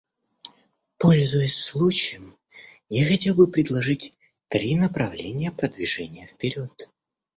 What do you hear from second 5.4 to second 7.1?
продвижения вперед.